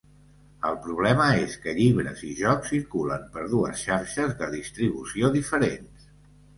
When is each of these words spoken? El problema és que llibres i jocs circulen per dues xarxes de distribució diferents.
El 0.69 0.77
problema 0.85 1.27
és 1.41 1.57
que 1.65 1.75
llibres 1.81 2.25
i 2.29 2.31
jocs 2.41 2.73
circulen 2.75 3.29
per 3.37 3.47
dues 3.55 3.85
xarxes 3.87 4.37
de 4.43 4.53
distribució 4.61 5.35
diferents. 5.41 6.15